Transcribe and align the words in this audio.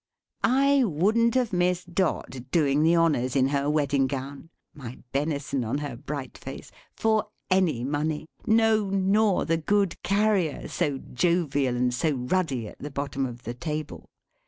I 0.43 0.83
wouldn't 0.83 1.35
have 1.35 1.53
missed 1.53 1.93
Dot, 1.93 2.49
doing 2.49 2.81
the 2.81 2.95
honors 2.95 3.35
in 3.35 3.49
her 3.49 3.69
wedding 3.69 4.07
gown: 4.07 4.49
my 4.73 4.97
benison 5.11 5.63
on 5.63 5.77
her 5.77 5.95
bright 5.95 6.39
face! 6.39 6.71
for 6.95 7.27
any 7.51 7.83
money. 7.83 8.25
No! 8.47 8.89
nor 8.89 9.45
the 9.45 9.57
good 9.57 10.01
Carrier, 10.01 10.67
so 10.67 10.97
jovial 10.97 11.75
and 11.75 11.93
so 11.93 12.13
ruddy, 12.15 12.67
at 12.67 12.79
the 12.79 12.89
bottom 12.89 13.27
of 13.27 13.43
the 13.43 13.53
table. 13.53 14.09